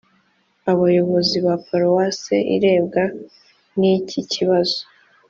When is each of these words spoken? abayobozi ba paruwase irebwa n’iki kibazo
abayobozi 0.71 1.37
ba 1.45 1.55
paruwase 1.65 2.35
irebwa 2.55 3.03
n’iki 3.79 4.19
kibazo 4.31 4.79